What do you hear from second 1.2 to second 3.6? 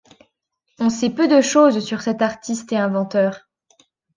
de chose sur cet artiste et inventeur.